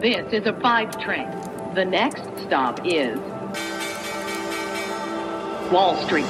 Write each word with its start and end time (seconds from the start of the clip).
This 0.00 0.32
is 0.32 0.46
a 0.46 0.54
five 0.62 0.96
train. 0.98 1.28
The 1.74 1.84
next 1.84 2.22
stop 2.46 2.80
is 2.86 3.18
Wall 5.70 5.94
Street. 6.06 6.24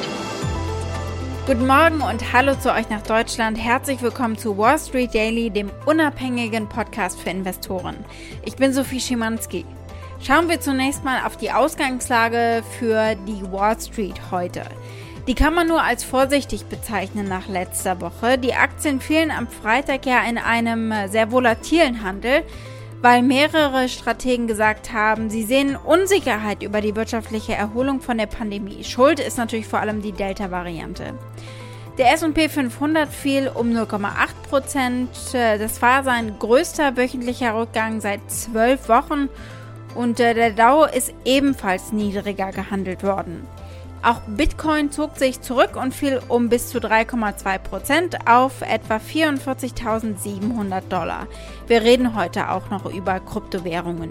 Guten 1.47 1.69
Morgen 1.69 2.01
und 2.01 2.33
hallo 2.33 2.57
zu 2.57 2.75
euch 2.75 2.91
nach 2.91 3.03
Deutschland. 3.03 3.57
Herzlich 3.57 4.03
willkommen 4.03 4.37
zu 4.37 4.59
Wall 4.59 4.77
Street 4.77 5.15
Daily, 5.15 5.51
dem 5.51 5.71
unabhängigen 5.87 6.69
Podcast 6.69 7.21
für 7.21 7.31
Investoren. 7.31 8.05
Ich 8.45 8.57
bin 8.57 8.73
Sophie 8.73 8.99
Schimanski. 8.99 9.65
Schauen 10.21 10.49
wir 10.49 10.61
zunächst 10.61 11.05
mal 11.05 11.25
auf 11.25 11.37
die 11.37 11.53
Ausgangslage 11.53 12.65
für 12.77 13.15
die 13.15 13.53
Wall 13.53 13.79
Street 13.81 14.21
heute. 14.33 14.65
Die 15.29 15.37
kann 15.37 15.55
man 15.55 15.69
nur 15.69 15.85
als 15.85 16.03
vorsichtig 16.03 16.65
bezeichnen 16.67 17.29
nach 17.29 17.47
letzter 17.47 18.01
Woche. 18.01 18.37
Die 18.37 18.55
Aktien 18.55 19.01
fielen 19.01 19.31
am 19.31 19.47
Freitag 19.47 20.07
ja 20.07 20.25
in 20.29 20.39
einem 20.39 20.93
sehr 21.07 21.31
volatilen 21.31 22.03
Handel, 22.03 22.43
weil 23.03 23.23
mehrere 23.23 23.89
Strategen 23.89 24.47
gesagt 24.47 24.93
haben, 24.93 25.31
sie 25.31 25.43
sehen 25.43 25.77
Unsicherheit 25.77 26.63
über 26.63 26.81
die 26.81 26.95
wirtschaftliche 26.95 27.55
Erholung 27.55 28.01
von 28.01 28.19
der 28.19 28.27
Pandemie. 28.27 28.85
Schuld 28.85 29.21
ist 29.21 29.39
natürlich 29.39 29.67
vor 29.67 29.81
allem 29.81 30.03
die 30.03 30.13
Delta-Variante. 30.13 31.15
Der 31.99 32.13
SP 32.17 32.49
500 32.49 33.13
fiel 33.13 33.51
um 33.53 33.71
0,8 33.71 34.09
Prozent. 34.49 35.09
Das 35.33 35.83
war 35.83 36.05
sein 36.05 36.39
größter 36.39 36.97
wöchentlicher 36.97 37.55
Rückgang 37.55 38.01
seit 38.01 38.21
zwölf 38.31 38.89
Wochen 38.89 39.29
und 39.95 40.19
der 40.19 40.51
Dow 40.51 40.85
ist 40.85 41.13
ebenfalls 41.25 41.93
niedriger 41.93 42.53
gehandelt 42.53 43.03
worden. 43.03 43.47
Auch 44.03 44.21
Bitcoin 44.27 44.91
zog 44.91 45.19
sich 45.19 45.43
zurück 45.43 45.77
und 45.77 45.95
fiel 45.95 46.23
um 46.29 46.49
bis 46.49 46.71
zu 46.71 46.79
3,2 46.79 47.59
Prozent 47.59 48.17
auf 48.27 48.63
etwa 48.63 48.97
44.700 48.97 50.81
Dollar. 50.89 51.27
Wir 51.67 51.83
reden 51.83 52.15
heute 52.15 52.51
auch 52.51 52.71
noch 52.71 52.87
über 52.87 53.21
Kryptowährungen. 53.21 54.11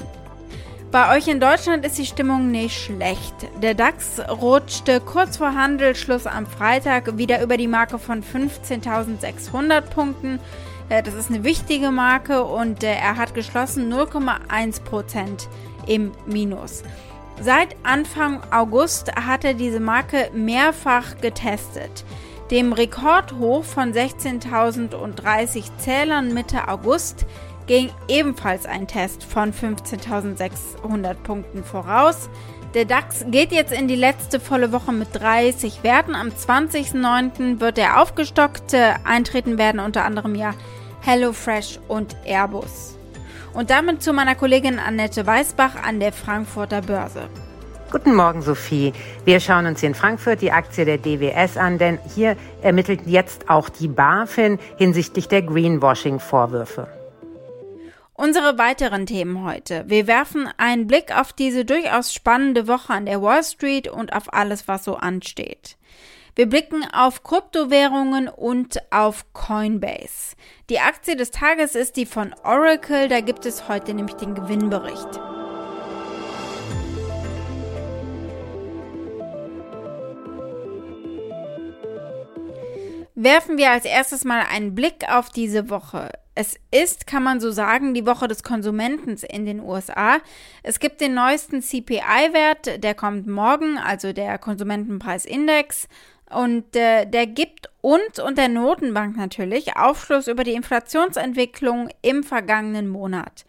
Bei 0.91 1.15
euch 1.15 1.27
in 1.27 1.39
Deutschland 1.39 1.85
ist 1.85 1.97
die 1.97 2.05
Stimmung 2.05 2.51
nicht 2.51 2.79
schlecht. 2.79 3.33
Der 3.61 3.73
DAX 3.73 4.19
rutschte 4.41 4.99
kurz 4.99 5.37
vor 5.37 5.53
Handelsschluss 5.53 6.27
am 6.27 6.45
Freitag 6.45 7.17
wieder 7.17 7.41
über 7.41 7.57
die 7.57 7.67
Marke 7.67 7.99
von 7.99 8.23
15.600 8.23 9.81
Punkten. 9.81 10.39
Äh, 10.89 11.03
das 11.03 11.13
ist 11.13 11.29
eine 11.29 11.43
wichtige 11.43 11.91
Marke 11.91 12.43
und 12.43 12.83
äh, 12.83 12.93
er 12.93 13.17
hat 13.17 13.33
geschlossen 13.33 13.91
0,1 13.91 14.81
Prozent 14.83 15.47
im 15.87 16.11
Minus. 16.25 16.83
Seit 17.41 17.75
Anfang 17.83 18.41
August 18.51 19.15
hat 19.15 19.45
er 19.45 19.53
diese 19.53 19.79
Marke 19.79 20.29
mehrfach 20.33 21.17
getestet. 21.21 22.03
Dem 22.51 22.73
Rekordhoch 22.73 23.63
von 23.63 23.93
16.030 23.93 25.63
Zählern 25.77 26.33
Mitte 26.33 26.67
August 26.67 27.25
ging 27.65 27.91
ebenfalls 28.09 28.65
ein 28.65 28.87
Test 28.87 29.23
von 29.23 29.53
15.600 29.53 31.13
Punkten 31.13 31.63
voraus. 31.63 32.29
Der 32.73 32.85
DAX 32.85 33.25
geht 33.29 33.51
jetzt 33.51 33.71
in 33.71 33.87
die 33.87 33.95
letzte 33.95 34.39
volle 34.39 34.71
Woche 34.73 34.91
mit 34.91 35.07
30 35.13 35.81
Werten. 35.83 36.15
Am 36.15 36.29
20.09. 36.29 37.61
wird 37.61 37.77
er 37.77 38.01
aufgestockt. 38.01 38.75
Eintreten 39.05 39.57
werden 39.57 39.79
unter 39.79 40.03
anderem 40.03 40.35
ja 40.35 40.53
HelloFresh 41.01 41.79
und 41.87 42.17
Airbus. 42.25 42.98
Und 43.53 43.69
damit 43.69 44.03
zu 44.03 44.13
meiner 44.13 44.35
Kollegin 44.35 44.79
Annette 44.79 45.25
Weißbach 45.25 45.75
an 45.83 45.99
der 45.99 46.13
Frankfurter 46.13 46.81
Börse. 46.81 47.29
Guten 47.91 48.13
Morgen, 48.13 48.43
Sophie. 48.43 48.93
Wir 49.25 49.39
schauen 49.39 49.65
uns 49.65 49.81
in 49.81 49.95
Frankfurt 49.95 50.41
die 50.41 50.51
Aktie 50.51 50.85
der 50.85 50.99
DWS 50.99 51.57
an, 51.57 51.79
denn 51.79 51.97
hier 52.13 52.37
ermittelt 52.61 53.01
jetzt 53.07 53.49
auch 53.49 53.67
die 53.67 53.87
BaFin 53.87 54.59
hinsichtlich 54.77 55.27
der 55.27 55.41
Greenwashing-Vorwürfe. 55.41 56.87
Unsere 58.13 58.59
weiteren 58.59 59.07
Themen 59.07 59.43
heute. 59.43 59.85
Wir 59.87 60.05
werfen 60.05 60.47
einen 60.57 60.85
Blick 60.85 61.17
auf 61.17 61.33
diese 61.33 61.65
durchaus 61.65 62.13
spannende 62.13 62.67
Woche 62.67 62.93
an 62.93 63.07
der 63.07 63.21
Wall 63.23 63.43
Street 63.43 63.87
und 63.87 64.13
auf 64.13 64.33
alles, 64.33 64.67
was 64.67 64.83
so 64.83 64.95
ansteht. 64.95 65.77
Wir 66.39 66.47
blicken 66.47 66.85
auf 66.93 67.23
Kryptowährungen 67.23 68.29
und 68.29 68.79
auf 68.93 69.25
Coinbase. 69.33 70.37
Die 70.69 70.79
Aktie 70.79 71.17
des 71.17 71.31
Tages 71.31 71.75
ist 71.75 71.97
die 71.97 72.05
von 72.05 72.33
Oracle, 72.45 73.09
da 73.09 73.19
gibt 73.19 73.45
es 73.45 73.67
heute 73.67 73.93
nämlich 73.93 74.15
den 74.15 74.35
Gewinnbericht. 74.35 75.19
Werfen 83.15 83.57
wir 83.57 83.71
als 83.71 83.83
erstes 83.83 84.23
mal 84.23 84.45
einen 84.49 84.73
Blick 84.75 85.11
auf 85.11 85.29
diese 85.31 85.69
Woche. 85.69 86.09
Es 86.35 86.55
ist, 86.71 87.05
kann 87.05 87.21
man 87.21 87.41
so 87.41 87.51
sagen, 87.51 87.93
die 87.93 88.05
Woche 88.05 88.29
des 88.29 88.43
Konsumenten 88.43 89.17
in 89.29 89.45
den 89.45 89.59
USA. 89.59 90.19
Es 90.63 90.79
gibt 90.79 91.01
den 91.01 91.15
neuesten 91.15 91.61
CPI-Wert, 91.61 92.81
der 92.81 92.95
kommt 92.95 93.27
morgen, 93.27 93.77
also 93.77 94.13
der 94.13 94.37
Konsumentenpreisindex. 94.37 95.89
Und 96.29 96.75
äh, 96.75 97.05
der 97.05 97.27
gibt 97.27 97.69
uns 97.81 98.19
und 98.19 98.37
der 98.37 98.49
Notenbank 98.49 99.17
natürlich 99.17 99.75
Aufschluss 99.75 100.27
über 100.27 100.43
die 100.43 100.53
Inflationsentwicklung 100.53 101.89
im 102.01 102.23
vergangenen 102.23 102.87
Monat. 102.87 103.45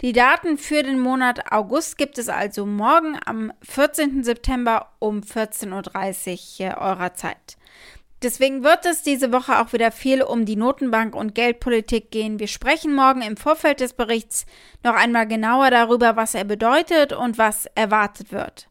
Die 0.00 0.12
Daten 0.12 0.58
für 0.58 0.82
den 0.82 1.00
Monat 1.00 1.50
August 1.50 1.98
gibt 1.98 2.18
es 2.18 2.28
also 2.28 2.66
morgen 2.66 3.18
am 3.24 3.52
14. 3.62 4.22
September 4.22 4.90
um 5.00 5.20
14.30 5.20 6.60
Uhr 6.60 6.78
eurer 6.80 7.14
Zeit. 7.14 7.56
Deswegen 8.22 8.64
wird 8.64 8.84
es 8.84 9.02
diese 9.02 9.32
Woche 9.32 9.60
auch 9.60 9.72
wieder 9.72 9.92
viel 9.92 10.22
um 10.22 10.44
die 10.44 10.56
Notenbank 10.56 11.14
und 11.14 11.34
Geldpolitik 11.34 12.10
gehen. 12.10 12.40
Wir 12.40 12.48
sprechen 12.48 12.94
morgen 12.94 13.22
im 13.22 13.36
Vorfeld 13.36 13.80
des 13.80 13.92
Berichts 13.92 14.44
noch 14.82 14.94
einmal 14.94 15.28
genauer 15.28 15.70
darüber, 15.70 16.16
was 16.16 16.34
er 16.34 16.44
bedeutet 16.44 17.12
und 17.12 17.38
was 17.38 17.66
erwartet 17.76 18.32
wird. 18.32 18.67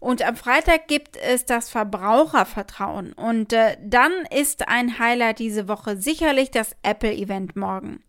Und 0.00 0.22
am 0.22 0.36
Freitag 0.36 0.86
gibt 0.86 1.16
es 1.16 1.44
das 1.44 1.70
Verbrauchervertrauen. 1.70 3.12
Und 3.14 3.52
äh, 3.52 3.76
dann 3.82 4.12
ist 4.30 4.68
ein 4.68 4.98
Highlight 4.98 5.38
diese 5.38 5.68
Woche 5.68 5.96
sicherlich 5.96 6.50
das 6.50 6.76
Apple-Event 6.82 7.56
morgen. 7.56 8.02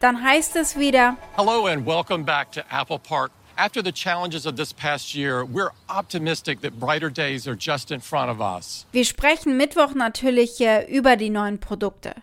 Dann 0.00 0.22
heißt 0.22 0.56
es 0.56 0.78
wieder: 0.78 1.16
Hello 1.36 1.66
and 1.66 1.86
welcome 1.86 2.24
back 2.24 2.50
to 2.52 2.60
Apple 2.70 2.98
Park. 2.98 3.30
After 3.56 3.82
the 3.82 3.90
challenges 3.90 4.46
of 4.46 4.54
this 4.54 4.72
past 4.72 5.16
year, 5.16 5.44
we're 5.44 5.72
optimistic 5.88 6.60
that 6.60 6.78
brighter 6.78 7.10
days 7.10 7.48
are 7.48 7.56
just 7.58 7.90
in 7.90 8.00
front 8.00 8.30
of 8.30 8.40
us. 8.40 8.86
Wir 8.92 9.04
sprechen 9.04 9.56
Mittwoch 9.56 9.94
natürlich 9.94 10.60
äh, 10.60 10.84
über 10.86 11.16
die 11.16 11.30
neuen 11.30 11.58
Produkte. 11.58 12.14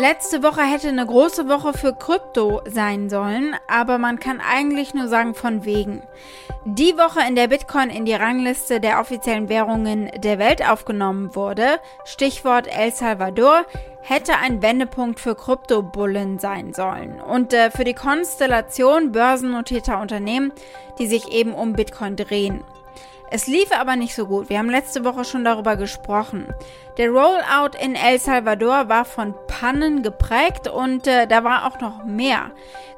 Letzte 0.00 0.42
Woche 0.42 0.62
hätte 0.62 0.88
eine 0.88 1.04
große 1.04 1.46
Woche 1.46 1.74
für 1.74 1.92
Krypto 1.92 2.62
sein 2.64 3.10
sollen, 3.10 3.54
aber 3.68 3.98
man 3.98 4.18
kann 4.18 4.40
eigentlich 4.40 4.94
nur 4.94 5.08
sagen 5.08 5.34
von 5.34 5.66
wegen. 5.66 6.02
Die 6.64 6.96
Woche, 6.96 7.20
in 7.28 7.34
der 7.34 7.48
Bitcoin 7.48 7.90
in 7.90 8.06
die 8.06 8.14
Rangliste 8.14 8.80
der 8.80 8.98
offiziellen 8.98 9.50
Währungen 9.50 10.10
der 10.16 10.38
Welt 10.38 10.66
aufgenommen 10.66 11.34
wurde, 11.36 11.80
Stichwort 12.06 12.66
El 12.66 12.92
Salvador, 12.92 13.66
hätte 14.00 14.38
ein 14.38 14.62
Wendepunkt 14.62 15.20
für 15.20 15.34
Kryptobullen 15.34 16.38
sein 16.38 16.72
sollen 16.72 17.20
und 17.20 17.52
äh, 17.52 17.70
für 17.70 17.84
die 17.84 17.92
Konstellation 17.92 19.12
börsennotierter 19.12 20.00
Unternehmen, 20.00 20.50
die 20.98 21.08
sich 21.08 21.30
eben 21.30 21.52
um 21.52 21.74
Bitcoin 21.74 22.16
drehen. 22.16 22.64
Es 23.32 23.46
lief 23.46 23.70
aber 23.70 23.94
nicht 23.94 24.16
so 24.16 24.26
gut. 24.26 24.48
Wir 24.48 24.58
haben 24.58 24.68
letzte 24.68 25.04
Woche 25.04 25.24
schon 25.24 25.44
darüber 25.44 25.76
gesprochen. 25.76 26.48
Der 26.98 27.10
Rollout 27.10 27.78
in 27.80 27.94
El 27.94 28.18
Salvador 28.18 28.88
war 28.88 29.04
von 29.04 29.34
Pannen 29.46 30.02
geprägt 30.02 30.66
und 30.66 31.06
äh, 31.06 31.28
da 31.28 31.44
war 31.44 31.66
auch 31.66 31.80
noch 31.80 32.04
mehr. 32.04 32.50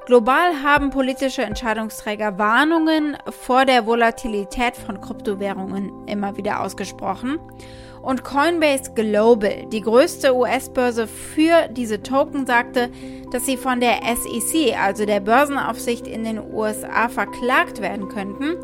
Global 0.07 0.63
haben 0.63 0.89
politische 0.89 1.43
Entscheidungsträger 1.43 2.39
Warnungen 2.39 3.19
vor 3.29 3.67
der 3.67 3.87
Volatilität 3.87 4.75
von 4.75 5.03
Kryptowährungen 5.03 5.93
immer 6.07 6.35
wieder 6.39 6.63
ausgesprochen. 6.63 7.39
Und 8.01 8.25
Coinbase 8.25 8.95
Global, 8.95 9.67
die 9.67 9.83
größte 9.83 10.35
US-Börse 10.35 11.07
für 11.07 11.69
diese 11.69 12.03
Token, 12.03 12.47
sagte, 12.47 12.91
dass 13.31 13.45
sie 13.45 13.59
von 13.59 13.81
der 13.81 14.01
SEC, 14.03 14.77
also 14.77 15.05
der 15.05 15.21
Börsenaufsicht 15.21 16.07
in 16.07 16.25
den 16.25 16.41
USA, 16.53 17.09
verklagt 17.09 17.81
werden 17.81 18.09
könnten 18.09 18.57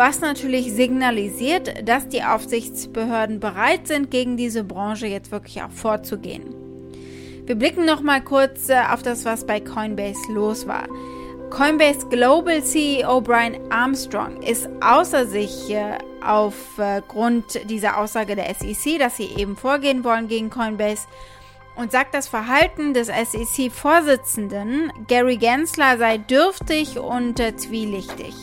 was 0.00 0.22
natürlich 0.22 0.72
signalisiert, 0.72 1.86
dass 1.86 2.08
die 2.08 2.22
Aufsichtsbehörden 2.22 3.38
bereit 3.38 3.86
sind, 3.86 4.10
gegen 4.10 4.38
diese 4.38 4.64
Branche 4.64 5.06
jetzt 5.06 5.30
wirklich 5.30 5.62
auch 5.62 5.70
vorzugehen. 5.70 6.54
Wir 7.44 7.54
blicken 7.54 7.84
noch 7.84 8.00
mal 8.00 8.22
kurz 8.22 8.70
äh, 8.70 8.80
auf 8.90 9.02
das, 9.02 9.26
was 9.26 9.46
bei 9.46 9.60
Coinbase 9.60 10.32
los 10.32 10.66
war. 10.66 10.88
Coinbase 11.50 12.08
Global 12.08 12.64
CEO 12.64 13.20
Brian 13.20 13.58
Armstrong 13.70 14.40
ist 14.40 14.70
außer 14.80 15.26
sich 15.26 15.68
äh, 15.68 15.98
aufgrund 16.24 17.56
äh, 17.56 17.66
dieser 17.66 17.98
Aussage 17.98 18.36
der 18.36 18.54
SEC, 18.54 18.98
dass 18.98 19.18
sie 19.18 19.28
eben 19.36 19.54
vorgehen 19.54 20.02
wollen 20.02 20.28
gegen 20.28 20.48
Coinbase 20.48 21.08
und 21.76 21.92
sagt, 21.92 22.14
das 22.14 22.26
Verhalten 22.26 22.94
des 22.94 23.08
SEC-Vorsitzenden 23.08 24.94
Gary 25.08 25.36
Gensler 25.36 25.98
sei 25.98 26.16
dürftig 26.16 26.98
und 26.98 27.36
zwielichtig. 27.58 28.34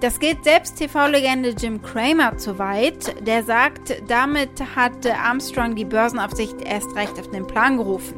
Das 0.00 0.20
geht 0.20 0.44
selbst 0.44 0.76
TV-Legende 0.76 1.54
Jim 1.58 1.80
Cramer 1.80 2.36
zu 2.36 2.58
weit. 2.58 3.26
Der 3.26 3.42
sagt, 3.42 4.02
damit 4.08 4.50
hat 4.76 5.06
Armstrong 5.06 5.74
die 5.74 5.86
Börsenaufsicht 5.86 6.60
erst 6.62 6.94
recht 6.96 7.18
auf 7.18 7.30
den 7.30 7.46
Plan 7.46 7.78
gerufen. 7.78 8.14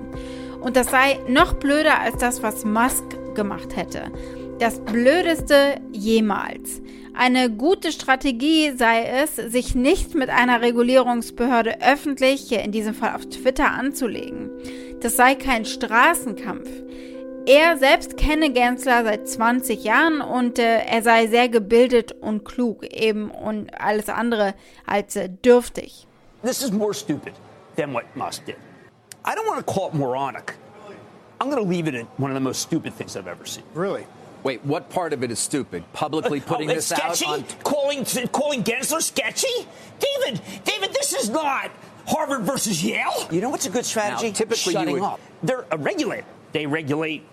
Und 0.61 0.75
das 0.75 0.91
sei 0.91 1.21
noch 1.29 1.55
blöder 1.55 2.01
als 2.01 2.17
das, 2.19 2.43
was 2.43 2.65
Musk 2.65 3.05
gemacht 3.37 3.77
hätte. 3.77 4.11
Das 4.59 4.81
Blödeste 4.81 5.81
jemals. 5.93 6.83
Eine 7.15 7.49
gute 7.49 7.93
Strategie 7.93 8.73
sei 8.77 9.05
es, 9.05 9.37
sich 9.37 9.77
nicht 9.77 10.17
mit 10.17 10.31
einer 10.31 10.61
Regulierungsbehörde 10.63 11.81
öffentlich, 11.81 12.51
in 12.51 12.73
diesem 12.73 12.95
Fall 12.95 13.15
auf 13.15 13.27
Twitter, 13.27 13.71
anzulegen. 13.71 14.51
Das 15.01 15.17
sei 15.17 15.37
kein 15.37 15.65
Straßenkampf. 15.65 16.69
Er 17.49 17.79
selbst 17.79 18.19
kenne 18.19 18.53
Gensler 18.53 19.05
seit 19.05 19.27
20 19.27 19.83
Jahren 19.83 20.21
und 20.21 20.59
äh, 20.59 20.85
er 20.85 21.03
sei 21.03 21.29
sehr 21.29 21.49
gebildet 21.49 22.13
und 22.13 22.45
klug 22.45 22.85
eben 22.85 23.31
und 23.31 23.71
alles 23.81 24.11
andere 24.11 24.55
als 24.85 25.17
äh, 25.17 25.31
dürftig. 25.31 26.07
This 26.43 26.61
is 26.61 26.73
more 26.73 26.93
stupid 26.93 27.33
than 27.77 27.95
what 27.95 28.05
Musk 28.15 28.45
did. 28.45 28.57
I 29.25 29.35
don't 29.35 29.47
want 29.47 29.67
to 29.67 29.73
call 29.73 29.89
it 29.89 29.95
moronic. 29.95 30.57
I'm 31.41 31.49
going 31.49 31.57
to 31.57 31.67
leave 31.67 31.89
it 31.89 31.95
at 31.95 32.07
one 32.19 32.31
of 32.31 32.35
the 32.35 32.45
most 32.45 32.61
stupid 32.61 32.93
things 32.93 33.17
I've 33.17 33.27
ever 33.27 33.47
seen. 33.47 33.65
Really? 33.73 34.07
Wait, 34.43 34.63
what 34.67 34.91
part 34.91 35.15
of 35.15 35.23
it 35.23 35.31
is 35.31 35.39
stupid? 35.39 35.83
Publicly 35.95 36.41
putting 36.47 36.71
oh, 36.71 36.75
this 36.75 36.89
sketchy? 36.89 37.25
out 37.25 37.33
on 37.33 37.45
calling 37.65 38.05
calling 38.31 38.63
Gensler 38.63 39.01
sketchy? 39.01 39.67
David, 39.99 40.43
David, 40.65 40.93
this 40.93 41.15
is 41.15 41.31
not 41.31 41.71
Harvard 42.07 42.43
versus 42.43 42.85
Yale. 42.85 43.27
You 43.31 43.41
know 43.41 43.49
what's 43.49 43.65
a 43.65 43.71
good 43.71 43.87
strategy? 43.87 44.27
Now, 44.27 44.35
typically 44.35 44.75
Shutting 44.75 44.97
you 44.97 45.01
would... 45.01 45.13
up. 45.15 45.21
They're 45.43 45.65
a 45.71 45.79
regulator. 45.79 46.27
They 46.53 46.67
regulate 46.67 47.25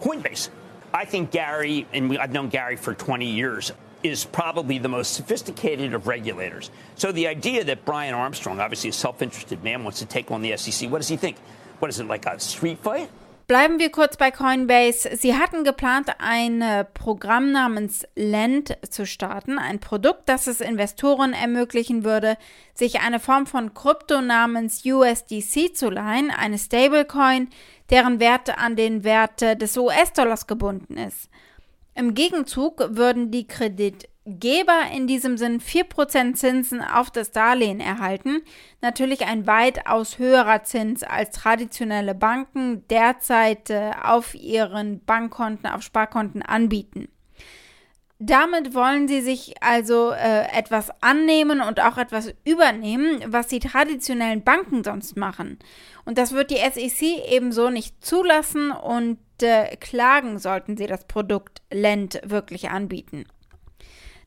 Coinbase. 0.00 0.48
I 0.92 1.04
think 1.04 1.30
Gary, 1.30 1.86
and 1.92 2.18
I've 2.18 2.32
known 2.32 2.48
Gary 2.48 2.76
for 2.76 2.94
20 2.94 3.26
years, 3.26 3.72
is 4.02 4.24
probably 4.24 4.78
the 4.78 4.88
most 4.88 5.12
sophisticated 5.12 5.94
of 5.94 6.06
regulators. 6.06 6.70
So 6.96 7.12
the 7.12 7.28
idea 7.28 7.64
that 7.64 7.84
Brian 7.84 8.14
Armstrong, 8.14 8.58
obviously 8.58 8.90
a 8.90 8.94
self-interested 8.94 9.62
man, 9.62 9.84
wants 9.84 9.98
to 9.98 10.06
take 10.06 10.30
on 10.30 10.42
the 10.42 10.56
SEC, 10.56 10.90
what 10.90 10.98
does 10.98 11.08
he 11.08 11.16
think? 11.16 11.36
What 11.78 11.90
is 11.90 12.00
it 12.00 12.06
like 12.06 12.26
a 12.26 12.40
street 12.40 12.78
fight? 12.78 13.10
Bleiben 13.50 13.80
wir 13.80 13.90
kurz 13.90 14.16
bei 14.16 14.30
Coinbase. 14.30 15.16
Sie 15.16 15.34
hatten 15.34 15.64
geplant, 15.64 16.08
ein 16.20 16.62
äh, 16.62 16.84
Programm 16.84 17.50
namens 17.50 18.06
Lend 18.14 18.78
zu 18.88 19.06
starten, 19.06 19.58
ein 19.58 19.80
Produkt, 19.80 20.28
das 20.28 20.46
es 20.46 20.60
Investoren 20.60 21.32
ermöglichen 21.32 22.04
würde, 22.04 22.36
sich 22.74 23.00
eine 23.00 23.18
Form 23.18 23.48
von 23.48 23.74
Krypto 23.74 24.20
namens 24.20 24.84
USDC 24.86 25.74
zu 25.74 25.90
leihen, 25.90 26.30
eine 26.30 26.58
Stablecoin, 26.58 27.48
deren 27.90 28.20
Wert 28.20 28.56
an 28.56 28.76
den 28.76 29.02
Wert 29.02 29.40
des 29.40 29.76
US-Dollars 29.76 30.46
gebunden 30.46 30.96
ist. 30.96 31.28
Im 31.96 32.14
Gegenzug 32.14 32.80
würden 32.90 33.32
die 33.32 33.48
Kreditgeber 34.24 34.82
in 34.94 35.06
diesem 35.06 35.36
Sinn 35.36 35.60
4% 35.60 36.34
Zinsen 36.34 36.82
auf 36.82 37.10
das 37.10 37.32
Darlehen 37.32 37.80
erhalten, 37.80 38.42
natürlich 38.80 39.26
ein 39.26 39.46
weitaus 39.46 40.18
höherer 40.18 40.62
Zins 40.62 41.02
als 41.02 41.30
traditionelle 41.30 42.14
Banken 42.14 42.86
derzeit 42.88 43.70
äh, 43.70 43.92
auf 44.02 44.34
ihren 44.34 45.04
Bankkonten, 45.04 45.68
auf 45.68 45.82
Sparkonten 45.82 46.42
anbieten. 46.42 47.08
Damit 48.22 48.74
wollen 48.74 49.08
sie 49.08 49.22
sich 49.22 49.54
also 49.62 50.10
äh, 50.10 50.42
etwas 50.52 50.90
annehmen 51.00 51.62
und 51.62 51.80
auch 51.80 51.96
etwas 51.96 52.34
übernehmen, 52.44 53.22
was 53.26 53.46
die 53.46 53.60
traditionellen 53.60 54.44
Banken 54.44 54.84
sonst 54.84 55.16
machen. 55.16 55.58
Und 56.04 56.18
das 56.18 56.32
wird 56.32 56.50
die 56.50 56.56
SEC 56.56 57.24
ebenso 57.30 57.70
nicht 57.70 58.04
zulassen 58.04 58.72
und 58.72 59.18
äh, 59.40 59.74
klagen, 59.76 60.38
sollten 60.38 60.76
sie 60.76 60.86
das 60.86 61.06
Produkt 61.06 61.62
Lend 61.70 62.20
wirklich 62.22 62.68
anbieten. 62.68 63.24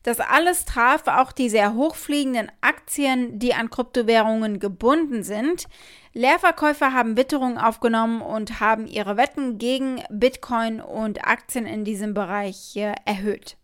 Das 0.04 0.20
alles 0.20 0.66
traf 0.66 1.06
auch 1.06 1.32
die 1.32 1.48
sehr 1.48 1.72
hochfliegenden 1.72 2.52
Aktien, 2.60 3.38
die 3.38 3.54
an 3.54 3.70
Kryptowährungen 3.70 4.60
gebunden 4.60 5.22
sind. 5.22 5.66
Leerverkäufer 6.12 6.92
haben 6.92 7.16
Witterungen 7.16 7.56
aufgenommen 7.56 8.20
und 8.20 8.60
haben 8.60 8.86
ihre 8.86 9.16
Wetten 9.16 9.56
gegen 9.56 10.02
Bitcoin 10.10 10.82
und 10.82 11.26
Aktien 11.26 11.64
in 11.64 11.84
diesem 11.84 12.12
Bereich 12.12 12.76
äh, 12.76 12.94
erhöht. 13.06 13.56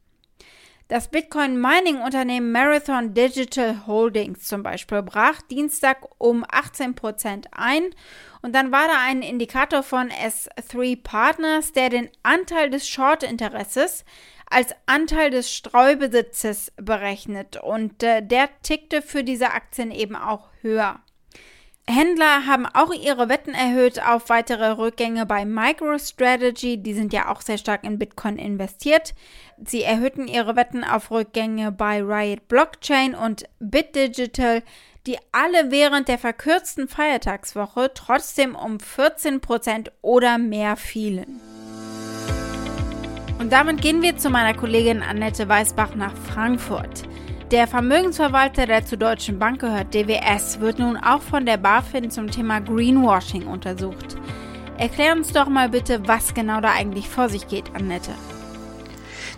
Das 0.88 1.08
Bitcoin-Mining-Unternehmen 1.08 2.50
Marathon 2.50 3.14
Digital 3.14 3.86
Holdings 3.86 4.48
zum 4.48 4.64
Beispiel 4.64 5.02
brach 5.02 5.40
Dienstag 5.42 5.98
um 6.18 6.44
18% 6.44 7.44
ein 7.52 7.94
und 8.42 8.54
dann 8.54 8.72
war 8.72 8.88
da 8.88 8.94
ein 9.06 9.22
Indikator 9.22 9.84
von 9.84 10.08
S3 10.08 11.00
Partners, 11.00 11.72
der 11.72 11.90
den 11.90 12.10
Anteil 12.24 12.70
des 12.70 12.88
Short-Interesses 12.88 14.04
als 14.50 14.74
Anteil 14.86 15.30
des 15.30 15.54
Streubesitzes 15.54 16.72
berechnet 16.76 17.56
und 17.56 18.02
äh, 18.02 18.20
der 18.20 18.48
tickte 18.62 19.00
für 19.00 19.24
diese 19.24 19.52
Aktien 19.52 19.90
eben 19.92 20.16
auch 20.16 20.48
höher. 20.60 21.00
Händler 21.86 22.46
haben 22.46 22.66
auch 22.66 22.92
ihre 22.92 23.28
Wetten 23.28 23.54
erhöht 23.54 24.04
auf 24.04 24.28
weitere 24.28 24.72
Rückgänge 24.72 25.26
bei 25.26 25.44
MicroStrategy. 25.44 26.82
Die 26.82 26.94
sind 26.94 27.12
ja 27.12 27.28
auch 27.28 27.40
sehr 27.40 27.58
stark 27.58 27.84
in 27.84 27.98
Bitcoin 27.98 28.36
investiert. 28.36 29.14
Sie 29.64 29.82
erhöhten 29.82 30.28
ihre 30.28 30.56
Wetten 30.56 30.84
auf 30.84 31.10
Rückgänge 31.10 31.72
bei 31.72 32.00
Riot 32.02 32.46
Blockchain 32.48 33.14
und 33.14 33.44
BitDigital, 33.58 34.62
die 35.06 35.18
alle 35.32 35.70
während 35.70 36.08
der 36.08 36.18
verkürzten 36.18 36.86
Feiertagswoche 36.86 37.90
trotzdem 37.94 38.54
um 38.54 38.76
14% 38.76 39.90
oder 40.02 40.38
mehr 40.38 40.76
fielen. 40.76 41.40
Und 43.40 43.52
damit 43.52 43.80
gehen 43.80 44.02
wir 44.02 44.18
zu 44.18 44.28
meiner 44.28 44.52
Kollegin 44.52 45.02
Annette 45.02 45.48
Weißbach 45.48 45.94
nach 45.94 46.12
Frankfurt. 46.14 47.04
Der 47.50 47.66
Vermögensverwalter, 47.66 48.66
der 48.66 48.84
zur 48.84 48.98
Deutschen 48.98 49.38
Bank 49.38 49.62
gehört, 49.62 49.94
DWS, 49.94 50.60
wird 50.60 50.78
nun 50.78 50.98
auch 50.98 51.22
von 51.22 51.46
der 51.46 51.56
BaFin 51.56 52.10
zum 52.10 52.30
Thema 52.30 52.60
Greenwashing 52.60 53.46
untersucht. 53.46 54.18
Erklär 54.76 55.14
uns 55.16 55.32
doch 55.32 55.48
mal 55.48 55.70
bitte, 55.70 56.06
was 56.06 56.34
genau 56.34 56.60
da 56.60 56.72
eigentlich 56.72 57.08
vor 57.08 57.30
sich 57.30 57.48
geht, 57.48 57.74
Annette. 57.74 58.12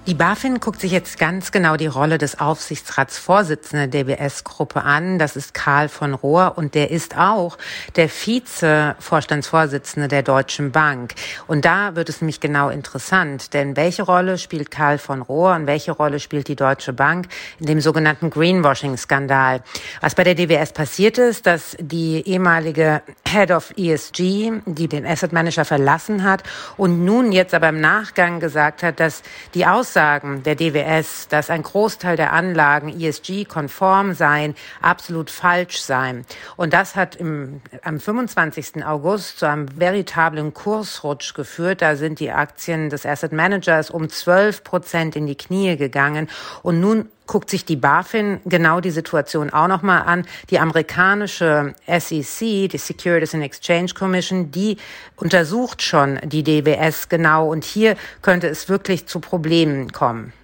Die 0.04 0.14
BaFin 0.14 0.58
guckt 0.58 0.80
sich 0.80 0.90
jetzt 0.90 1.16
ganz 1.16 1.52
genau 1.52 1.76
die 1.76 1.86
Rolle 1.86 2.18
des 2.18 2.40
Aufsichtsratsvorsitzenden 2.40 3.88
der 3.88 4.02
DBS-Gruppe 4.02 4.82
an. 4.82 5.20
Das 5.20 5.36
ist 5.36 5.54
Karl 5.54 5.88
von 5.88 6.12
Rohr 6.12 6.54
und 6.56 6.74
der 6.74 6.90
ist 6.90 7.16
auch 7.16 7.56
der 7.94 8.08
Vize-Vorstandsvorsitzende 8.08 10.08
der 10.08 10.24
Deutschen 10.24 10.72
Bank. 10.72 11.14
Und 11.46 11.64
da 11.64 11.94
wird 11.94 12.08
es 12.08 12.20
nämlich 12.20 12.40
genau 12.40 12.68
interessant, 12.68 13.54
denn 13.54 13.76
welche 13.76 14.02
Rolle 14.02 14.38
spielt 14.38 14.72
Karl 14.72 14.98
von 14.98 15.22
Rohr 15.22 15.54
und 15.54 15.68
welche 15.68 15.92
Rolle 15.92 16.18
spielt 16.18 16.48
die 16.48 16.56
Deutsche 16.56 16.92
Bank 16.92 17.28
in 17.60 17.66
dem 17.66 17.80
sogenannten 17.80 18.28
Greenwashing-Skandal? 18.28 19.62
Was 20.00 20.16
bei 20.16 20.24
der 20.24 20.34
DWS 20.34 20.72
passiert 20.72 21.16
ist, 21.16 21.46
dass 21.46 21.76
die 21.78 22.26
ehemalige 22.26 23.02
Head 23.24 23.52
of 23.52 23.72
ESG, 23.76 24.50
die 24.66 24.88
den 24.88 25.06
Asset 25.06 25.32
Manager 25.32 25.64
verlassen 25.64 26.24
hat 26.24 26.42
und 26.76 27.04
nun 27.04 27.30
jetzt 27.30 27.54
aber 27.54 27.68
im 27.68 27.80
Nachgang 27.80 28.40
gesagt 28.40 28.82
hat, 28.82 28.98
dass 28.98 29.22
die 29.54 29.64
Aus 29.64 29.91
Aussagen 29.92 30.42
der 30.42 30.54
DWS, 30.54 31.28
dass 31.28 31.50
ein 31.50 31.62
Großteil 31.62 32.16
der 32.16 32.32
Anlagen 32.32 32.88
ESG-konform 32.98 34.14
seien, 34.14 34.54
absolut 34.80 35.30
falsch 35.30 35.82
seien. 35.82 36.24
Und 36.56 36.72
das 36.72 36.96
hat 36.96 37.14
im, 37.14 37.60
am 37.82 38.00
25. 38.00 38.86
August 38.86 39.38
zu 39.38 39.46
einem 39.46 39.78
veritablen 39.78 40.54
Kursrutsch 40.54 41.34
geführt. 41.34 41.82
Da 41.82 41.96
sind 41.96 42.20
die 42.20 42.30
Aktien 42.30 42.88
des 42.88 43.04
Asset 43.04 43.32
Managers 43.32 43.90
um 43.90 44.08
12 44.08 44.64
Prozent 44.64 45.14
in 45.14 45.26
die 45.26 45.36
Knie 45.36 45.76
gegangen. 45.76 46.30
Und 46.62 46.80
nun 46.80 47.10
guckt 47.32 47.48
sich 47.48 47.64
die 47.64 47.76
BaFin 47.76 48.42
genau 48.44 48.82
die 48.82 48.90
Situation 48.90 49.48
auch 49.48 49.66
nochmal 49.66 50.02
an. 50.02 50.26
Die 50.50 50.58
amerikanische 50.58 51.74
SEC, 51.86 52.68
die 52.68 52.76
Securities 52.76 53.34
and 53.34 53.42
Exchange 53.42 53.94
Commission, 53.94 54.50
die 54.50 54.76
untersucht 55.16 55.80
schon 55.80 56.20
die 56.24 56.42
DWS 56.42 57.08
genau 57.08 57.50
und 57.50 57.64
hier 57.64 57.96
könnte 58.20 58.48
es 58.48 58.68
wirklich 58.68 59.06
zu 59.06 59.18
Problemen 59.18 59.92
kommen. 59.92 60.34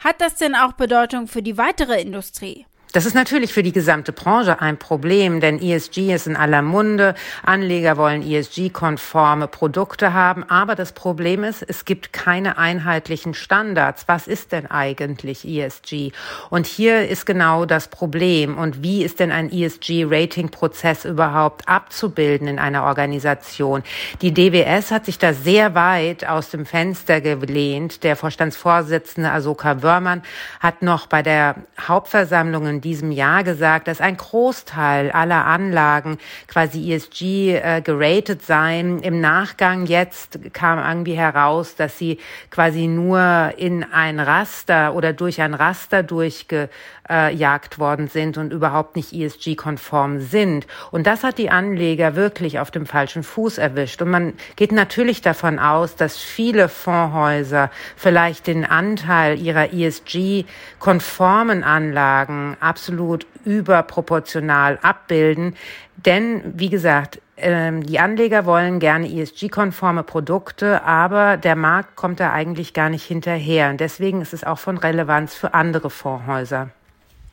Hat 0.00 0.20
das 0.20 0.34
denn 0.34 0.56
auch 0.56 0.72
Bedeutung 0.72 1.28
für 1.28 1.42
die 1.42 1.58
weitere 1.58 2.00
Industrie? 2.00 2.66
Das 2.96 3.04
ist 3.04 3.12
natürlich 3.12 3.52
für 3.52 3.62
die 3.62 3.72
gesamte 3.72 4.10
Branche 4.10 4.62
ein 4.62 4.78
Problem, 4.78 5.40
denn 5.42 5.60
ESG 5.60 6.14
ist 6.14 6.26
in 6.26 6.34
aller 6.34 6.62
Munde. 6.62 7.14
Anleger 7.44 7.98
wollen 7.98 8.22
ESG-konforme 8.22 9.48
Produkte 9.48 10.14
haben. 10.14 10.44
Aber 10.48 10.74
das 10.74 10.92
Problem 10.92 11.44
ist, 11.44 11.62
es 11.62 11.84
gibt 11.84 12.14
keine 12.14 12.56
einheitlichen 12.56 13.34
Standards. 13.34 14.08
Was 14.08 14.26
ist 14.26 14.52
denn 14.52 14.70
eigentlich 14.70 15.46
ESG? 15.46 16.12
Und 16.48 16.64
hier 16.64 17.06
ist 17.06 17.26
genau 17.26 17.66
das 17.66 17.88
Problem. 17.88 18.56
Und 18.56 18.82
wie 18.82 19.02
ist 19.04 19.20
denn 19.20 19.30
ein 19.30 19.52
ESG-Rating-Prozess 19.52 21.04
überhaupt 21.04 21.68
abzubilden 21.68 22.48
in 22.48 22.58
einer 22.58 22.84
Organisation? 22.84 23.82
Die 24.22 24.32
DWS 24.32 24.90
hat 24.90 25.04
sich 25.04 25.18
da 25.18 25.34
sehr 25.34 25.74
weit 25.74 26.26
aus 26.26 26.48
dem 26.48 26.64
Fenster 26.64 27.20
gelehnt. 27.20 28.04
Der 28.04 28.16
Vorstandsvorsitzende 28.16 29.30
Asoka 29.30 29.82
Wörmann 29.82 30.22
hat 30.60 30.80
noch 30.80 31.08
bei 31.08 31.20
der 31.20 31.56
Hauptversammlung 31.78 32.66
in 32.66 32.85
diesem 32.86 33.10
Jahr 33.10 33.42
gesagt, 33.42 33.88
dass 33.88 34.00
ein 34.00 34.16
Großteil 34.16 35.10
aller 35.10 35.44
Anlagen 35.44 36.18
quasi 36.46 36.92
ESG 36.92 37.56
äh, 37.56 37.80
geratet 37.82 38.42
seien. 38.42 39.00
Im 39.00 39.20
Nachgang 39.20 39.86
jetzt 39.86 40.38
kam 40.52 40.78
irgendwie 40.78 41.16
heraus, 41.16 41.74
dass 41.74 41.98
sie 41.98 42.18
quasi 42.50 42.86
nur 42.86 43.52
in 43.56 43.82
ein 43.82 44.20
Raster 44.20 44.94
oder 44.94 45.12
durch 45.12 45.40
ein 45.40 45.54
Raster 45.54 46.04
durchgejagt 46.04 47.80
worden 47.80 48.06
sind 48.06 48.38
und 48.38 48.52
überhaupt 48.52 48.94
nicht 48.94 49.12
ESG-konform 49.12 50.20
sind. 50.20 50.68
Und 50.92 51.08
das 51.08 51.24
hat 51.24 51.38
die 51.38 51.50
Anleger 51.50 52.14
wirklich 52.14 52.60
auf 52.60 52.70
dem 52.70 52.86
falschen 52.86 53.24
Fuß 53.24 53.58
erwischt. 53.58 54.00
Und 54.00 54.10
man 54.10 54.34
geht 54.54 54.70
natürlich 54.70 55.22
davon 55.22 55.58
aus, 55.58 55.96
dass 55.96 56.16
viele 56.18 56.68
Fondshäuser 56.68 57.70
vielleicht 57.96 58.46
den 58.46 58.64
Anteil 58.64 59.40
ihrer 59.40 59.72
ESG-konformen 59.72 61.64
Anlagen 61.64 62.56
absolut 62.66 63.26
überproportional 63.44 64.78
abbilden. 64.82 65.56
Denn, 65.96 66.42
wie 66.56 66.68
gesagt, 66.68 67.20
ähm, 67.36 67.84
die 67.84 67.98
Anleger 67.98 68.46
wollen 68.46 68.78
gerne 68.78 69.10
ESG-konforme 69.10 70.02
Produkte, 70.02 70.82
aber 70.84 71.36
der 71.36 71.56
Markt 71.56 71.96
kommt 71.96 72.20
da 72.20 72.32
eigentlich 72.32 72.72
gar 72.72 72.88
nicht 72.88 73.04
hinterher. 73.04 73.70
Und 73.70 73.80
deswegen 73.80 74.22
ist 74.22 74.32
es 74.32 74.44
auch 74.44 74.58
von 74.58 74.78
Relevanz 74.78 75.34
für 75.34 75.54
andere 75.54 75.90
Fondshäuser. 75.90 76.70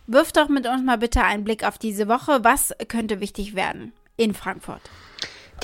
Wirf 0.08 0.34
doch 0.34 0.50
mit 0.50 0.68
uns 0.68 0.84
mal 0.84 0.98
bitte 0.98 1.24
einen 1.24 1.46
Blick 1.46 1.66
auf 1.66 1.78
diese 1.78 2.08
Woche. 2.10 2.44
Was 2.44 2.74
könnte 2.90 3.22
wichtig 3.22 3.56
werden 3.56 3.94
in 4.18 4.34
Frankfurt? 4.34 4.82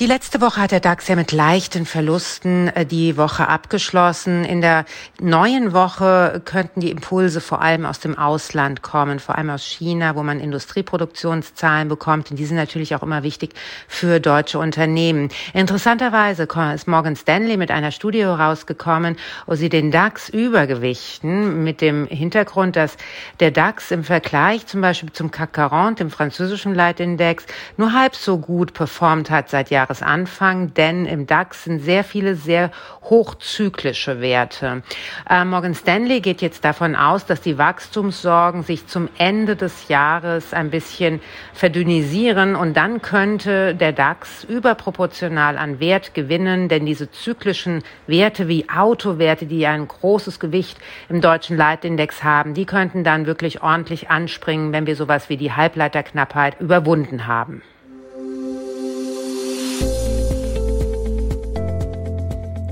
Die 0.00 0.06
letzte 0.06 0.40
Woche 0.40 0.62
hat 0.62 0.70
der 0.70 0.80
DAX 0.80 1.08
ja 1.08 1.14
mit 1.14 1.30
leichten 1.30 1.84
Verlusten 1.84 2.68
äh, 2.68 2.86
die 2.86 3.18
Woche 3.18 3.48
abgeschlossen. 3.48 4.46
In 4.46 4.62
der 4.62 4.86
neuen 5.20 5.74
Woche 5.74 6.40
könnten 6.46 6.80
die 6.80 6.90
Impulse 6.90 7.42
vor 7.42 7.60
allem 7.60 7.84
aus 7.84 8.00
dem 8.00 8.16
Ausland 8.16 8.80
kommen, 8.80 9.18
vor 9.18 9.36
allem 9.36 9.50
aus 9.50 9.62
China, 9.62 10.16
wo 10.16 10.22
man 10.22 10.40
Industrieproduktionszahlen 10.40 11.88
bekommt. 11.88 12.30
Und 12.30 12.38
die 12.38 12.46
sind 12.46 12.56
natürlich 12.56 12.94
auch 12.94 13.02
immer 13.02 13.22
wichtig 13.24 13.52
für 13.88 14.20
deutsche 14.20 14.58
Unternehmen. 14.58 15.28
Interessanterweise 15.52 16.48
ist 16.74 16.88
Morgan 16.88 17.14
Stanley 17.14 17.58
mit 17.58 17.70
einer 17.70 17.92
Studie 17.92 18.22
rausgekommen, 18.22 19.18
wo 19.44 19.54
sie 19.54 19.68
den 19.68 19.90
DAX 19.90 20.30
übergewichten 20.30 21.62
mit 21.62 21.82
dem 21.82 22.06
Hintergrund, 22.06 22.74
dass 22.74 22.96
der 23.38 23.50
DAX 23.50 23.90
im 23.90 24.04
Vergleich 24.04 24.66
zum 24.66 24.80
Beispiel 24.80 25.12
zum 25.12 25.30
CAC 25.30 25.56
40, 25.56 25.96
dem 25.98 26.10
französischen 26.10 26.74
Leitindex, 26.74 27.44
nur 27.76 27.92
halb 27.92 28.16
so 28.16 28.38
gut 28.38 28.72
performt 28.72 29.28
hat 29.28 29.50
seit 29.50 29.68
Jahren 29.68 29.89
Jahresanfang, 29.90 30.72
denn 30.74 31.04
im 31.04 31.26
DAX 31.26 31.64
sind 31.64 31.80
sehr 31.80 32.04
viele 32.04 32.36
sehr 32.36 32.70
hochzyklische 33.02 34.20
Werte. 34.20 34.82
Äh, 35.28 35.44
Morgan 35.44 35.74
Stanley 35.74 36.20
geht 36.20 36.42
jetzt 36.42 36.64
davon 36.64 36.94
aus, 36.94 37.26
dass 37.26 37.40
die 37.40 37.58
Wachstumssorgen 37.58 38.62
sich 38.62 38.86
zum 38.86 39.08
Ende 39.18 39.56
des 39.56 39.88
Jahres 39.88 40.54
ein 40.54 40.70
bisschen 40.70 41.20
verdünnisieren 41.52 42.54
und 42.54 42.76
dann 42.76 43.02
könnte 43.02 43.74
der 43.74 43.92
DAX 43.92 44.44
überproportional 44.44 45.58
an 45.58 45.80
Wert 45.80 46.14
gewinnen, 46.14 46.68
denn 46.68 46.86
diese 46.86 47.10
zyklischen 47.10 47.82
Werte 48.06 48.46
wie 48.46 48.68
Autowerte, 48.70 49.46
die 49.46 49.66
ein 49.66 49.88
großes 49.88 50.38
Gewicht 50.38 50.78
im 51.08 51.20
deutschen 51.20 51.56
Leitindex 51.56 52.22
haben, 52.22 52.54
die 52.54 52.64
könnten 52.64 53.02
dann 53.02 53.26
wirklich 53.26 53.62
ordentlich 53.62 54.08
anspringen, 54.08 54.72
wenn 54.72 54.86
wir 54.86 54.94
sowas 54.94 55.28
wie 55.28 55.36
die 55.36 55.52
Halbleiterknappheit 55.52 56.60
überwunden 56.60 57.26
haben. 57.26 57.62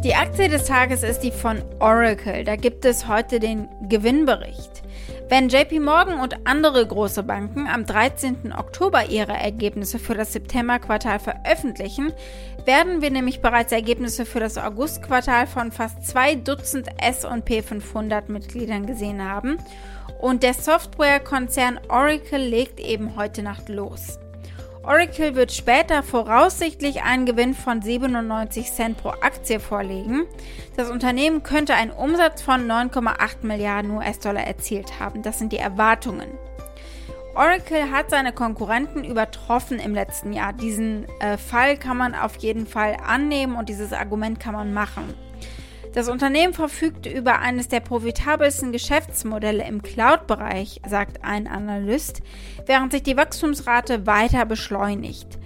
Die 0.05 0.15
Aktie 0.15 0.49
des 0.49 0.65
Tages 0.65 1.03
ist 1.03 1.21
die 1.21 1.33
von 1.33 1.61
Oracle. 1.81 2.45
Da 2.45 2.55
gibt 2.55 2.85
es 2.85 3.09
heute 3.09 3.41
den 3.41 3.69
Gewinnbericht. 3.89 4.85
Wenn 5.29 5.49
JP 5.49 5.81
Morgan 5.81 6.21
und 6.21 6.47
andere 6.47 6.87
große 6.87 7.25
Banken 7.25 7.67
am 7.67 7.85
13. 7.85 8.55
Oktober 8.57 9.07
ihre 9.07 9.33
Ergebnisse 9.33 9.99
für 9.99 10.15
das 10.15 10.33
Septemberquartal 10.33 11.19
veröffentlichen, 11.19 12.13
werden 12.65 13.03
wir 13.03 13.11
nämlich 13.11 13.41
bereits 13.41 13.73
Ergebnisse 13.73 14.25
für 14.25 14.39
das 14.39 14.57
Augustquartal 14.57 15.49
von 15.49 15.73
fast 15.73 16.07
zwei 16.07 16.37
Dutzend 16.37 16.87
S&P 17.03 17.61
500 17.61 18.29
Mitgliedern 18.29 18.87
gesehen 18.87 19.29
haben. 19.29 19.59
Und 20.21 20.45
der 20.45 20.55
Softwarekonzern 20.55 21.81
Oracle 21.89 22.41
legt 22.41 22.79
eben 22.79 23.17
heute 23.17 23.43
Nacht 23.43 23.69
los. 23.69 24.21
Oracle 24.89 25.35
wird 25.35 25.53
später 25.53 26.03
voraussichtlich 26.03 27.03
einen 27.03 27.27
Gewinn 27.27 27.53
von 27.53 27.83
97 27.83 28.73
Cent 28.73 28.97
pro 28.97 29.11
Aktie 29.11 29.61
vorlegen. 29.61 30.25
Das 30.79 30.89
Unternehmen 30.89 31.43
könnte 31.43 31.75
einen 31.75 31.91
Umsatz 31.91 32.41
von 32.41 32.67
9,8 32.67 33.45
Milliarden 33.47 33.91
US-Dollar 33.91 34.45
erzielt 34.45 34.99
haben. 34.99 35.23
Das 35.23 35.39
sind 35.39 35.53
die 35.53 35.59
Erwartungen. 35.59 36.31
Oracle 37.35 37.91
hat 37.91 38.09
seine 38.09 38.33
Konkurrenten 38.33 39.05
übertroffen 39.05 39.79
im 39.79 39.93
letzten 39.93 40.33
Jahr. 40.33 40.55
Diesen 40.55 41.07
äh, 41.21 41.37
Fall 41.37 41.77
kann 41.77 41.99
man 41.99 42.15
auf 42.15 42.37
jeden 42.37 42.67
Fall 42.67 42.97
annehmen 43.07 43.57
und 43.57 43.69
dieses 43.69 43.93
Argument 43.93 44.41
kann 44.41 44.55
man 44.55 44.73
machen. 44.73 45.13
Das 45.99 46.09
Unternehmen 46.09 46.55
verfügt 46.55 47.07
über 47.07 47.41
eines 47.41 47.67
der 47.67 47.81
profitabelsten 47.81 48.71
Geschäftsmodelle 48.71 49.67
im 49.67 49.83
Cloud-Bereich, 49.83 50.81
sagt 50.87 51.25
ein 51.25 51.49
Analyst, 51.49 52.23
während 52.67 52.93
sich 52.93 53.03
die 53.03 53.17
Wachstumsrate 53.17 54.07
weiter 54.07 54.47
beschleunigt. 54.47 55.41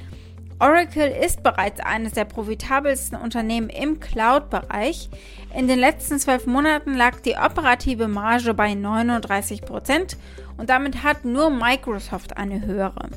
Oracle 0.60 1.08
ist 1.08 1.42
bereits 1.42 1.80
eines 1.80 2.12
der 2.12 2.26
profitabelsten 2.26 3.16
Unternehmen 3.16 3.70
im 3.70 3.98
Cloud-Bereich. 3.98 5.08
In 5.56 5.68
den 5.68 5.78
letzten 5.78 6.18
zwölf 6.18 6.44
Monaten 6.44 6.98
lag 6.98 7.20
die 7.20 7.36
operative 7.36 8.06
Marge 8.06 8.52
bei 8.52 8.74
39 8.74 9.62
Prozent 9.62 10.18
und 10.58 10.68
damit 10.68 11.02
hat 11.02 11.24
nur 11.24 11.48
Microsoft 11.48 12.36
eine 12.36 12.60
höhere. 12.60 13.08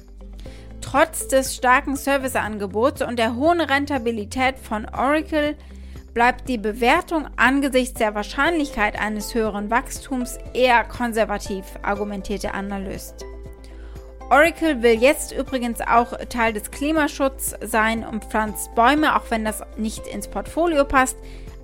Trotz 0.80 1.28
des 1.28 1.54
starken 1.54 1.98
Serviceangebots 1.98 3.02
und 3.02 3.20
der 3.20 3.36
hohen 3.36 3.60
Rentabilität 3.60 4.58
von 4.58 4.86
Oracle 4.86 5.58
bleibt 6.16 6.48
die 6.48 6.58
Bewertung 6.58 7.28
angesichts 7.36 8.00
der 8.00 8.16
Wahrscheinlichkeit 8.16 8.98
eines 8.98 9.36
höheren 9.36 9.70
Wachstums 9.70 10.40
eher 10.54 10.86
konservativ, 10.86 11.66
argumentiert 11.84 12.44
der 12.44 12.56
Analyst. 12.56 13.26
Oracle 14.32 14.82
will 14.82 14.94
jetzt 14.94 15.34
übrigens 15.34 15.82
auch 15.82 16.14
Teil 16.30 16.54
des 16.54 16.72
Klimaschutzes 16.72 17.58
sein 17.70 18.04
und 18.04 18.24
pflanzt 18.24 18.74
Bäume, 18.74 19.16
auch 19.16 19.30
wenn 19.30 19.46
das 19.46 19.62
nicht 19.78 20.08
ins 20.08 20.28
Portfolio 20.30 20.86
passt. 20.86 21.18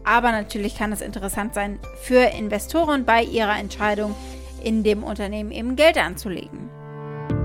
Aber 0.04 0.32
natürlich 0.32 0.78
kann 0.78 0.92
es 0.92 1.02
interessant 1.02 1.56
sein 1.56 1.80
für 2.02 2.20
Investoren 2.38 3.06
bei 3.06 3.24
ihrer 3.24 3.58
Entscheidung, 3.58 4.14
in 4.64 4.84
dem 4.84 5.04
Unternehmen 5.04 5.52
eben 5.52 5.76
Geld 5.76 5.98
anzulegen. 5.98 6.70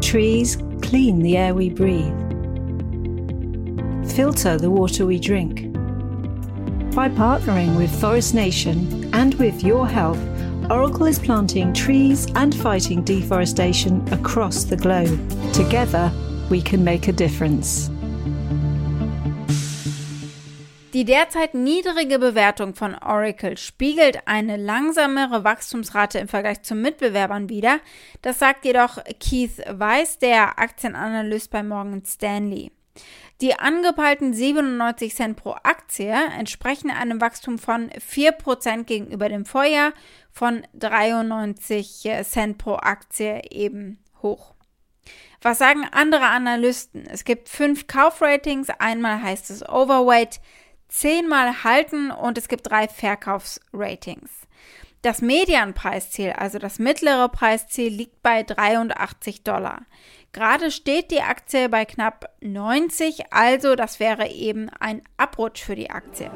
Trees 0.00 0.58
clean 0.82 1.22
the 1.22 1.34
air 1.34 1.56
we 1.56 1.70
breathe. 1.70 2.12
Filter 4.14 4.58
the 4.58 4.68
water 4.68 5.08
we 5.08 5.20
drink. 5.20 5.75
By 6.96 7.10
partnering 7.10 7.76
with 7.76 7.90
Forest 8.00 8.32
Nation 8.32 9.10
and 9.12 9.34
with 9.34 9.62
your 9.62 9.86
health, 9.86 10.18
Oracle 10.70 11.04
is 11.04 11.18
planting 11.18 11.74
trees 11.74 12.26
and 12.36 12.54
fighting 12.54 13.04
deforestation 13.04 14.02
across 14.14 14.64
the 14.64 14.78
globe. 14.78 15.20
Together, 15.52 16.10
we 16.48 16.62
can 16.62 16.82
make 16.82 17.06
a 17.06 17.12
difference. 17.12 17.90
Die 20.94 21.04
derzeit 21.04 21.52
niedrige 21.52 22.18
Bewertung 22.18 22.74
von 22.74 22.94
Oracle 22.94 23.58
spiegelt 23.58 24.20
eine 24.24 24.56
langsamere 24.56 25.44
Wachstumsrate 25.44 26.18
im 26.18 26.28
Vergleich 26.28 26.62
zu 26.62 26.74
Mitbewerbern 26.74 27.50
wider. 27.50 27.80
Das 28.22 28.38
sagt 28.38 28.64
jedoch 28.64 28.96
Keith 29.20 29.62
Weiss, 29.70 30.16
der 30.16 30.58
Aktienanalyst 30.58 31.50
bei 31.50 31.62
Morgan 31.62 32.02
Stanley. 32.06 32.70
Die 33.42 33.58
angepeilten 33.58 34.32
97 34.32 35.14
Cent 35.14 35.36
pro 35.36 35.56
Aktie 35.62 36.14
entsprechen 36.38 36.90
einem 36.90 37.20
Wachstum 37.20 37.58
von 37.58 37.90
4% 37.90 38.84
gegenüber 38.84 39.28
dem 39.28 39.44
Vorjahr 39.44 39.92
von 40.32 40.66
93 40.72 42.08
Cent 42.22 42.56
pro 42.56 42.76
Aktie 42.76 43.42
eben 43.50 43.98
hoch. 44.22 44.54
Was 45.42 45.58
sagen 45.58 45.86
andere 45.92 46.26
Analysten? 46.26 47.04
Es 47.06 47.24
gibt 47.24 47.50
fünf 47.50 47.86
Kaufratings, 47.86 48.68
einmal 48.78 49.22
heißt 49.22 49.50
es 49.50 49.68
Overweight, 49.68 50.40
zehnmal 50.88 51.62
halten 51.62 52.10
und 52.10 52.38
es 52.38 52.48
gibt 52.48 52.70
drei 52.70 52.88
Verkaufsratings. 52.88 54.30
Das 55.02 55.22
Medianpreisziel, 55.22 56.32
also 56.32 56.58
das 56.58 56.78
mittlere 56.78 57.28
Preisziel, 57.28 57.92
liegt 57.92 58.22
bei 58.22 58.42
83 58.42 59.44
Dollar. 59.44 59.82
Gerade 60.32 60.70
steht 60.70 61.10
die 61.10 61.22
Aktie 61.22 61.68
bei 61.68 61.84
knapp 61.84 62.30
90, 62.40 63.32
also 63.32 63.76
das 63.76 64.00
wäre 64.00 64.28
eben 64.28 64.68
ein 64.80 65.02
Abrutsch 65.16 65.62
für 65.62 65.76
die 65.76 65.90
Aktie. 65.90 66.30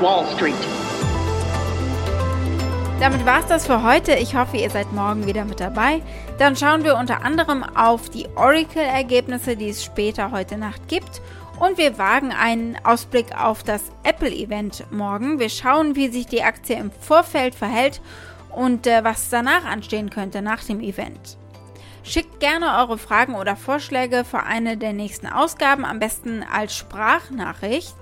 Wall 0.00 0.26
Street. 0.34 0.54
Damit 3.00 3.26
war 3.26 3.40
es 3.40 3.46
das 3.46 3.66
für 3.66 3.82
heute. 3.82 4.14
Ich 4.14 4.36
hoffe, 4.36 4.56
ihr 4.56 4.70
seid 4.70 4.92
morgen 4.92 5.26
wieder 5.26 5.44
mit 5.44 5.60
dabei. 5.60 6.00
Dann 6.38 6.56
schauen 6.56 6.84
wir 6.84 6.96
unter 6.96 7.24
anderem 7.24 7.64
auf 7.64 8.08
die 8.08 8.28
Oracle-Ergebnisse, 8.36 9.56
die 9.56 9.70
es 9.70 9.84
später 9.84 10.30
heute 10.30 10.56
Nacht 10.56 10.88
gibt. 10.88 11.20
Und 11.58 11.78
wir 11.78 11.98
wagen 11.98 12.32
einen 12.32 12.76
Ausblick 12.84 13.38
auf 13.38 13.62
das 13.62 13.82
Apple-Event 14.02 14.90
morgen. 14.90 15.38
Wir 15.38 15.48
schauen, 15.48 15.94
wie 15.94 16.08
sich 16.08 16.26
die 16.26 16.42
Aktie 16.42 16.76
im 16.76 16.90
Vorfeld 16.90 17.54
verhält 17.54 18.00
und 18.50 18.86
äh, 18.86 19.04
was 19.04 19.30
danach 19.30 19.64
anstehen 19.64 20.10
könnte 20.10 20.42
nach 20.42 20.64
dem 20.64 20.80
Event. 20.80 21.38
Schickt 22.02 22.38
gerne 22.38 22.78
eure 22.78 22.98
Fragen 22.98 23.34
oder 23.34 23.56
Vorschläge 23.56 24.24
für 24.24 24.42
eine 24.42 24.76
der 24.76 24.92
nächsten 24.92 25.26
Ausgaben, 25.26 25.84
am 25.84 26.00
besten 26.00 26.42
als 26.42 26.76
Sprachnachricht. 26.76 27.94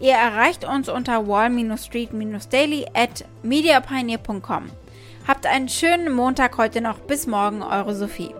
Ihr 0.00 0.14
erreicht 0.14 0.64
uns 0.64 0.88
unter 0.88 1.26
wall-street-daily 1.26 2.86
at 2.94 3.24
mediapioneer.com. 3.42 4.70
Habt 5.28 5.46
einen 5.46 5.68
schönen 5.68 6.10
Montag 6.10 6.56
heute 6.56 6.80
noch. 6.80 7.00
Bis 7.00 7.26
morgen, 7.26 7.62
eure 7.62 7.94
Sophie. 7.94 8.34